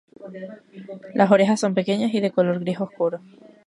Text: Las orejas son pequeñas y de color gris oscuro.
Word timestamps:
Las 1.13 1.29
orejas 1.29 1.59
son 1.59 1.75
pequeñas 1.75 2.11
y 2.15 2.21
de 2.21 2.31
color 2.31 2.59
gris 2.59 2.81
oscuro. 2.81 3.19